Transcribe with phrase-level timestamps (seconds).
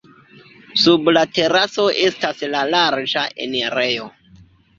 [0.83, 4.11] Sub la teraso estas la larĝa enirejo.